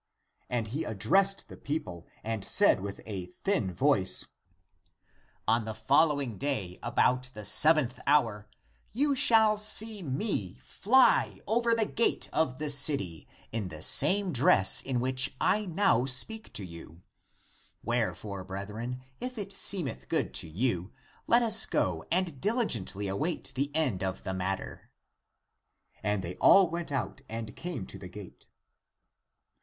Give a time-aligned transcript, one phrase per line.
[0.49, 4.25] And he addressed the people and said with a thin voice,"
[5.47, 8.49] On the following day about the seventh hour
[8.93, 14.81] you shall see me fly over the gate of the city in the same dress
[14.81, 17.03] in which I now speak to you.
[17.83, 20.91] Wherefore, brethren, if it seemeth good to you,
[21.27, 24.89] let us go and diligently await the end of the matter."
[26.01, 28.47] And they all went out and came to the gate.